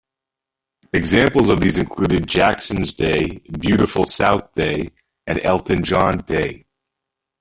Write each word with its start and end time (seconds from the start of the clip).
Examples 0.93 1.49
of 1.49 1.59
these 1.59 1.77
included 1.77 2.25
"Jacksons 2.27 2.95
Day", 2.95 3.39
"Beautiful 3.59 4.05
South 4.05 4.51
Day" 4.53 4.89
and 5.27 5.37
"Elton 5.43 5.83
John 5.83 6.17
Day". 6.17 6.65